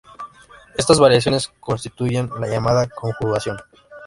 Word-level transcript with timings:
Estas 0.77 0.99
variaciones 0.99 1.51
constituyen 1.59 2.31
la 2.39 2.47
llamada 2.47 2.89
conjugación. 2.89 3.59